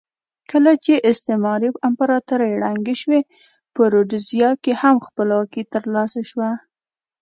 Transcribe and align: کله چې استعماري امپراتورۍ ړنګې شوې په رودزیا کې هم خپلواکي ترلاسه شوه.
کله 0.51 0.71
چې 0.85 0.93
استعماري 1.11 1.69
امپراتورۍ 1.87 2.51
ړنګې 2.63 2.95
شوې 3.01 3.21
په 3.73 3.81
رودزیا 3.93 4.49
کې 4.63 4.71
هم 4.81 4.95
خپلواکي 5.07 5.63
ترلاسه 5.73 6.21
شوه. 6.29 6.49